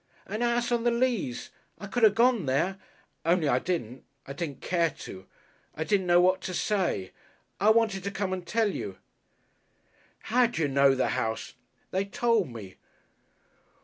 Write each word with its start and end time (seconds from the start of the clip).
"A 0.25 0.41
'ouse 0.41 0.71
on 0.71 0.83
the 0.83 0.89
Leas. 0.89 1.51
I 1.77 1.85
could 1.85 2.01
have 2.01 2.15
gone 2.15 2.47
there. 2.47 2.79
Only 3.23 3.47
I 3.47 3.59
didn't. 3.59 4.03
I 4.25 4.33
didn't 4.33 4.59
care 4.59 4.89
to. 4.89 5.27
I 5.75 5.83
didn't 5.83 6.07
know 6.07 6.19
what 6.19 6.41
to 6.41 6.55
say. 6.55 7.11
I 7.59 7.69
wanted 7.69 8.03
to 8.05 8.09
come 8.09 8.33
and 8.33 8.43
tell 8.47 8.71
you." 8.73 8.97
"How 10.33 10.47
d'yer 10.47 10.67
know 10.69 10.95
the 10.95 11.09
'ouse?" 11.11 11.53
"They 11.91 12.05
told 12.05 12.49
me." 12.49 12.77